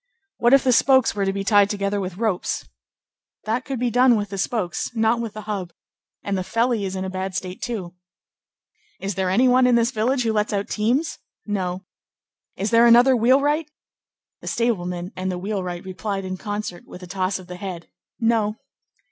"What 0.37 0.55
if 0.55 0.63
the 0.63 0.71
spokes 0.73 1.13
were 1.13 1.25
to 1.25 1.31
be 1.31 1.43
tied 1.43 1.69
together 1.69 1.99
with 2.01 2.17
ropes?" 2.17 2.67
"That 3.43 3.65
could 3.65 3.77
be 3.79 3.91
done 3.91 4.15
with 4.15 4.29
the 4.29 4.39
spokes, 4.39 4.89
not 4.95 5.21
with 5.21 5.33
the 5.33 5.41
hub; 5.41 5.73
and 6.23 6.35
the 6.35 6.43
felly 6.43 6.85
is 6.85 6.95
in 6.95 7.05
a 7.05 7.09
bad 7.11 7.35
state, 7.35 7.61
too." 7.61 7.93
"Is 8.99 9.13
there 9.13 9.29
any 9.29 9.47
one 9.47 9.67
in 9.67 9.75
this 9.75 9.91
village 9.91 10.23
who 10.23 10.33
lets 10.33 10.53
out 10.53 10.69
teams?" 10.69 11.19
"No." 11.45 11.85
"Is 12.55 12.71
there 12.71 12.87
another 12.87 13.15
wheelwright?" 13.15 13.69
The 14.39 14.47
stableman 14.47 15.11
and 15.15 15.31
the 15.31 15.37
wheelwright 15.37 15.85
replied 15.85 16.25
in 16.25 16.35
concert, 16.35 16.87
with 16.87 17.03
a 17.03 17.05
toss 17.07 17.37
of 17.37 17.45
the 17.45 17.57
head. 17.57 17.87
"No." 18.19 18.55